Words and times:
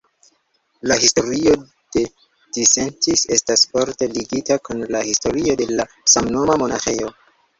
La 0.91 0.95
historio 1.01 1.51
de 1.95 2.01
Disentis 2.57 3.25
estas 3.37 3.65
forte 3.75 4.09
ligita 4.15 4.57
kun 4.69 4.81
la 4.95 5.03
historio 5.09 5.55
de 5.63 5.69
la 5.81 5.87
samnoma 6.15 6.57
monaĥejo. 6.63 7.13